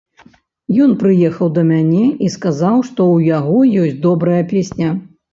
[0.83, 4.89] Ён прыехаў да мяне і сказаў, што ў яго ёсць добрая песня.